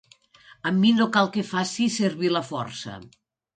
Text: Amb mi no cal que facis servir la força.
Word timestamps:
Amb 0.69 0.81
mi 0.85 0.93
no 1.01 1.07
cal 1.17 1.29
que 1.37 1.45
facis 1.51 2.01
servir 2.03 2.35
la 2.35 2.45
força. 2.51 2.99